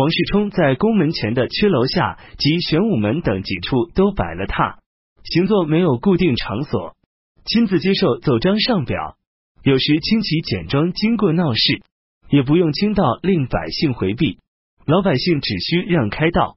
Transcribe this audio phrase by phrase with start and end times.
[0.00, 4.78] 王世充在宫门前的阙楼下及玄武门等几处都摆了榻，
[5.24, 6.96] 行坐没有固定场所，
[7.44, 9.18] 亲自接受奏章上表。
[9.62, 11.82] 有时轻骑简装经过闹市，
[12.30, 14.38] 也不用倾道令百姓回避，
[14.86, 16.56] 老百姓只需让开道。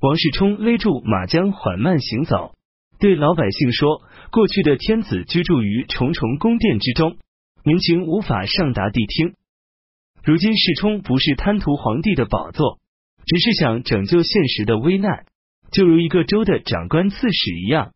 [0.00, 2.54] 王世充勒住马缰，缓慢行走，
[2.98, 4.00] 对老百姓说
[4.32, 7.18] ：“过去的天子居住于重重宫殿之中，
[7.64, 9.34] 民情无法上达地听。
[10.26, 12.80] 如今世充不是贪图皇帝的宝座，
[13.24, 15.24] 只是想拯救现实的危难，
[15.70, 17.92] 就如一个州的长官刺史一样，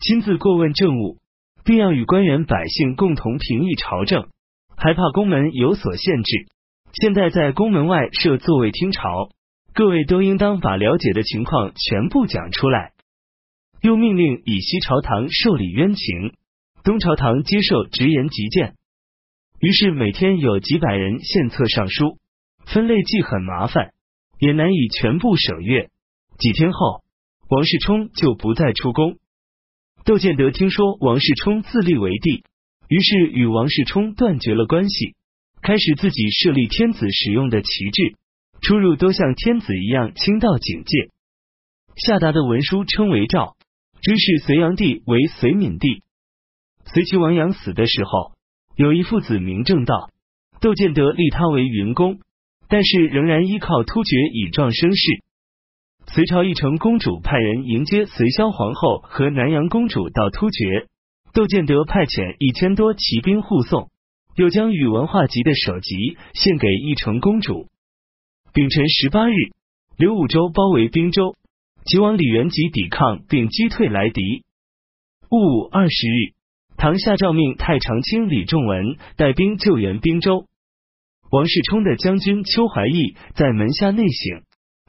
[0.00, 1.18] 亲自过问政务。”
[1.64, 4.28] 并要与官员百姓共同评议朝政，
[4.76, 6.46] 还怕宫门有所限制。
[6.92, 9.30] 现在在宫门外设座位听朝，
[9.72, 12.92] 各位都应当把了解的情况全部讲出来。
[13.80, 16.34] 又命令以西朝堂受理冤情，
[16.82, 18.74] 东朝堂接受直言急谏。
[19.64, 22.18] 于是每天有几百人献策上书，
[22.66, 23.94] 分类既很麻烦，
[24.38, 25.88] 也难以全部省阅。
[26.36, 27.02] 几天后，
[27.48, 29.16] 王世充就不再出宫。
[30.04, 32.44] 窦建德听说王世充自立为帝，
[32.88, 35.14] 于是与王世充断绝了关系，
[35.62, 38.18] 开始自己设立天子使用的旗帜，
[38.60, 41.08] 出入都像天子一样清道警戒。
[41.96, 43.56] 下达的文书称为诏，
[44.02, 46.02] 追谥隋炀帝为隋闵帝。
[46.84, 48.33] 隋齐王阳死的时候，
[48.76, 50.10] 有一父子名正道，
[50.60, 52.18] 窦建德立他为云公，
[52.68, 55.22] 但是仍然依靠突厥以壮声势。
[56.08, 60.88] 隋朝义成公主派人迎接隋萧皇后和南阳公主到突厥，
[61.32, 63.90] 窦建德派遣一千多骑兵护送，
[64.34, 67.68] 又将宇文化及的首级献给义成公主。
[68.52, 69.34] 丙辰十八日，
[69.96, 71.36] 刘武周包围滨州，
[71.86, 74.42] 齐王李元吉抵抗并击退来敌。
[75.30, 76.33] 戊午二十日，
[76.76, 80.46] 唐下诏命太常卿李仲文带兵救援滨州。
[81.30, 84.42] 王世充的将军邱怀义在门下内省。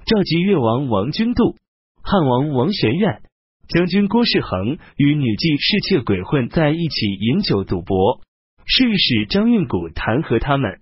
[0.05, 1.55] 召集越王王君度、
[2.03, 3.23] 汉王王玄苑、
[3.67, 8.21] 将军郭世恒与女妓侍妾鬼混在一起饮酒赌博，
[8.65, 10.79] 侍御史张运古弹劾他们。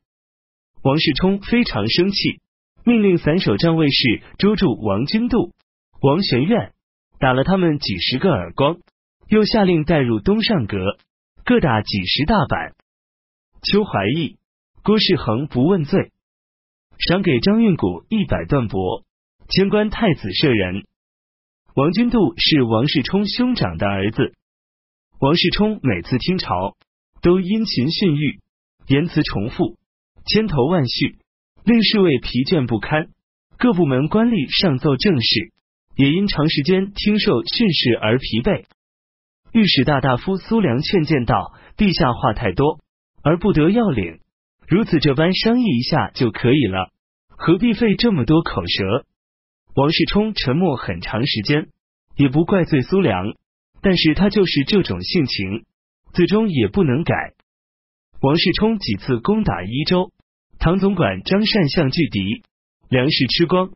[0.83, 2.41] 王世充非常生气，
[2.83, 5.53] 命令散守站卫士捉住王君度、
[6.01, 6.73] 王玄苑，
[7.19, 8.79] 打了他们几十个耳光，
[9.33, 10.77] 又下令带入东上阁，
[11.43, 12.75] 各打几十大板。
[13.63, 14.37] 邱怀义、
[14.83, 16.11] 郭世恒不问罪，
[16.99, 19.03] 赏给张运古一百段帛。
[19.49, 20.85] 迁官太子舍人，
[21.73, 24.35] 王君度是王世充兄长的儿子。
[25.19, 26.77] 王世充每次听朝，
[27.23, 28.37] 都殷勤训谕，
[28.85, 29.79] 言辞重复，
[30.27, 31.17] 千头万绪，
[31.65, 33.07] 令侍卫疲倦不堪。
[33.57, 35.51] 各部门官吏上奏政事，
[35.95, 38.65] 也因长时间听受训示而疲惫。
[39.53, 42.79] 御史大大夫苏良劝谏道：“陛下话太多，
[43.21, 44.19] 而不得要领。
[44.67, 46.91] 如此这般商议一下就可以了，
[47.29, 49.05] 何必费这么多口舌？”
[49.77, 51.67] 王世充沉默很长时间，
[52.15, 53.35] 也不怪罪苏良，
[53.79, 55.65] 但是他就是这种性情，
[56.13, 57.13] 最终也不能改。
[58.21, 60.11] 王世充几次攻打伊州，
[60.57, 62.41] 唐总管张善相拒敌，
[62.89, 63.69] 粮食吃光，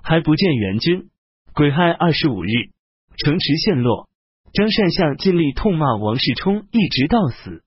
[0.00, 1.08] 还不见援军。
[1.54, 2.70] 癸亥二十五日，
[3.16, 4.08] 城池陷落，
[4.54, 7.64] 张善相尽力痛骂王世充，一直到死。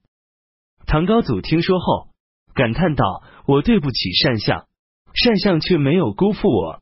[0.86, 2.08] 唐高祖听说后，
[2.53, 4.68] 感叹道：“我对不起善相，
[5.14, 6.81] 善相却没有辜负我。”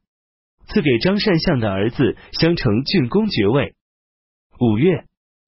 [0.69, 3.73] 赐给张善相的儿子襄城郡公爵位。
[4.59, 5.05] 五月，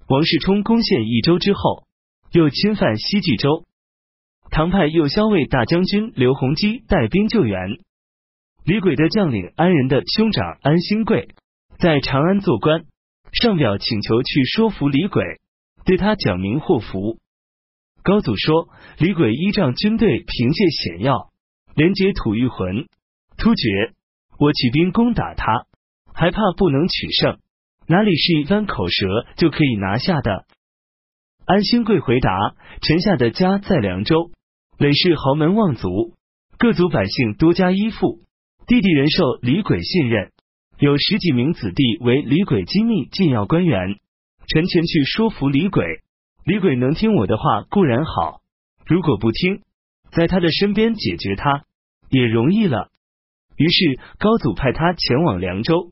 [0.08, 1.84] 王世充攻陷益州之后，
[2.32, 3.64] 又侵犯西冀州。
[4.50, 7.78] 唐派右骁卫大将军刘弘基带兵救援。
[8.66, 11.30] 李轨的将领安仁的兄长安兴贵
[11.78, 12.86] 在长安做官，
[13.42, 15.24] 上表请求去说服李轨，
[15.86, 17.20] 对他讲明祸福。
[18.04, 21.30] 高祖说：“李轨依仗军队凭借险要，
[21.76, 22.88] 连接吐谷浑、
[23.38, 23.94] 突厥。”
[24.40, 25.66] 我起兵攻打他，
[26.14, 27.40] 还怕不能取胜？
[27.88, 30.46] 哪里是一番口舌就可以拿下的？
[31.46, 34.30] 安兴贵回答：臣下的家在凉州，
[34.78, 36.14] 累是豪门望族，
[36.60, 38.20] 各族百姓多加依附。
[38.68, 40.32] 弟弟人受李轨信任，
[40.80, 43.98] 有十几名子弟为李鬼机密进要官员。
[44.48, 46.02] 臣前去说服李鬼，
[46.46, 48.42] 李鬼能听我的话固然好，
[48.86, 49.64] 如果不听，
[50.12, 51.66] 在他的身边解决他
[52.10, 52.90] 也容易了。
[53.58, 55.92] 于是高祖派他前往凉州。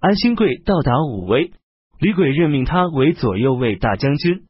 [0.00, 1.50] 安兴贵到达武威，
[1.98, 4.44] 李鬼任命他为左右卫大将军。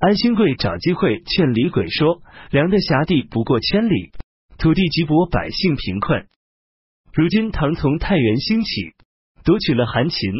[0.00, 4.10] 安兴贵找机会劝李鬼说：“梁的辖地不过千里，
[4.58, 6.26] 土地瘠薄，百姓贫困。
[7.14, 8.94] 如今唐从太原兴起，
[9.44, 10.32] 夺取了韩秦，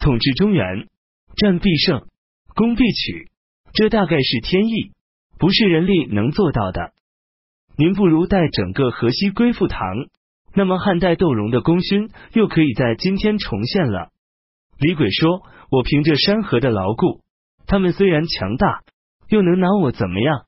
[0.00, 0.88] 统治中原，
[1.36, 2.06] 战必胜，
[2.54, 3.30] 攻必取，
[3.72, 4.92] 这大概是天意，
[5.38, 6.92] 不是人力能做到的。
[7.76, 9.80] 您不如带整个河西归附唐。”
[10.54, 14.10] 那么汉代窦融的功勋又可以在今天重现了。
[14.80, 17.20] 李轨说：“我凭着山河的牢固，
[17.66, 18.82] 他们虽然强大，
[19.28, 20.46] 又能拿我怎么样？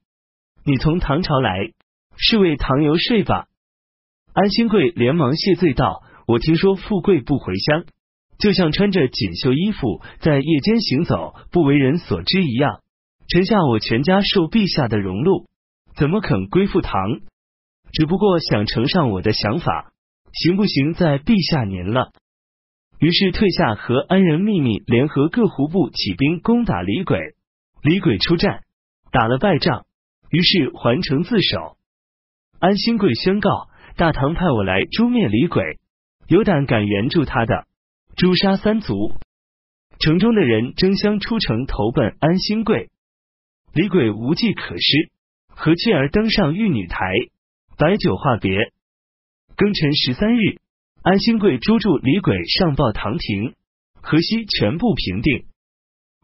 [0.65, 1.71] 你从唐朝来，
[2.17, 3.47] 是为唐游说吧？”
[4.33, 7.85] 安新贵连忙谢罪道：“我听说富贵不回乡，
[8.39, 12.81] 就像穿着锦绣衣服在夜间行走，不为人所知一样。
[13.27, 15.47] 臣下我全家受陛下的荣禄，
[15.97, 16.95] 怎么肯归附唐？
[17.93, 19.91] 只不过想呈上我的想法，
[20.33, 22.13] 行不行在陛下您了。”
[23.01, 27.35] 于是退下，和安人秘密联合各胡部起兵攻打李轨。
[27.83, 28.61] 李轨出战，
[29.11, 29.87] 打了败仗，
[30.31, 31.77] 于是还城自首。
[32.61, 33.70] 安新贵宣告。
[33.97, 35.79] 大唐派我来诛灭李鬼，
[36.27, 37.67] 有胆敢援助他的，
[38.17, 39.15] 诛杀三族。
[39.99, 42.89] 城中的人争相出城投奔安新贵。
[43.75, 45.11] 李鬼无计可施，
[45.49, 47.13] 和妻儿登上玉女台，
[47.77, 48.73] 摆酒话别。
[49.57, 50.59] 庚辰十三日，
[51.03, 53.55] 安新贵诛住李鬼，上报唐廷，
[54.01, 55.45] 河西全部平定。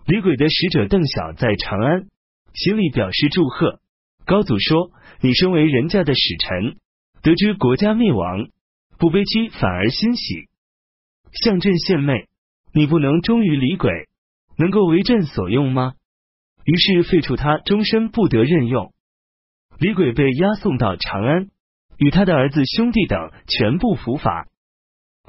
[0.07, 2.07] 李鬼的使者邓晓在长安，
[2.55, 3.81] 行礼表示祝贺。
[4.25, 4.91] 高祖说
[5.21, 6.79] ：“你身为人家的使臣。”
[7.27, 8.51] 得知国家灭亡，
[9.01, 10.49] 不悲戚，反而欣喜，
[11.33, 12.29] 向朕献媚。
[12.73, 13.91] 你不能忠于李轨，
[14.57, 15.95] 能够为朕所用吗？
[16.65, 18.93] 于是废除他，终身不得任用。
[19.81, 21.49] 李轨被押送到长安，
[21.99, 23.19] 与他的儿子兄弟等
[23.49, 24.47] 全部伏法。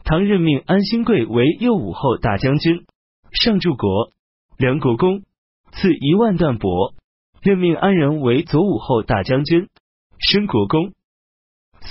[0.03, 2.85] 唐任命安兴贵为右武后大将军、
[3.31, 4.11] 上柱国、
[4.59, 5.23] 梁国公，
[5.71, 6.93] 赐一万段帛；
[7.41, 9.67] 任命安仁为左武后大将军、
[10.19, 10.93] 申国公。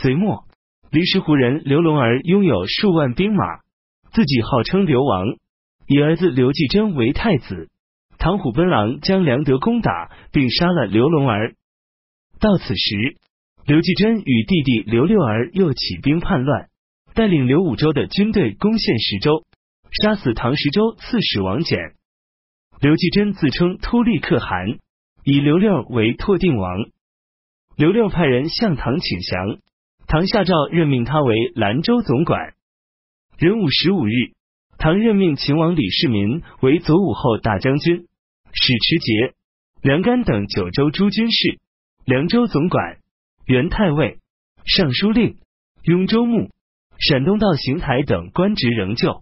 [0.02, 0.44] 隋末，
[0.90, 3.44] 黎石湖人刘龙儿拥有数万兵马，
[4.12, 5.25] 自己号称刘王，
[5.87, 7.70] 以儿子刘继珍为太子。
[8.19, 11.54] 唐虎奔狼将梁德攻打，并杀了刘龙儿。
[12.40, 13.16] 到此时，
[13.64, 16.69] 刘继珍与弟弟刘六儿又起兵叛乱，
[17.14, 19.44] 带领刘武周的军队攻陷石州，
[20.02, 21.94] 杀死唐石州刺史王翦。
[22.81, 24.78] 刘继珍自称突利可汗，
[25.25, 26.84] 以刘六为拓定王。
[27.76, 29.58] 刘六派人向唐请降。
[30.08, 32.55] 唐下诏任命他为兰州总管。
[33.38, 34.12] 壬午十五日，
[34.79, 38.06] 唐任命秦王李世民为左武后大将军、
[38.53, 39.35] 史持节、
[39.82, 41.58] 梁干等九州诸军事、
[42.05, 42.99] 凉州总管、
[43.47, 44.20] 元太尉、
[44.64, 45.38] 尚书令、
[45.82, 46.50] 雍州牧、
[46.99, 49.20] 陕东道行台等官职仍旧。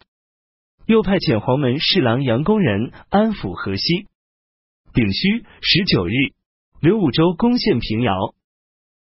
[0.87, 4.07] 又派遣黄门侍郎杨公仁安抚河西。
[4.93, 6.13] 丙戌十九日，
[6.83, 8.35] 刘武周攻陷平遥。